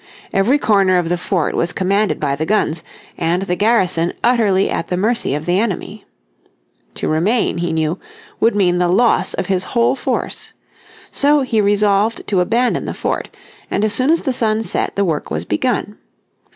[0.33, 2.83] Every corner of the fort was commanded by the guns,
[3.19, 6.05] and the garrison utterly at the mercy of the enemy.
[6.95, 7.99] To remain, he knew,
[8.39, 10.53] would mean the loss of his whole force.
[11.11, 13.29] So he resolved to abandon the fort,
[13.69, 15.99] and as soon as the sun set the work was begun.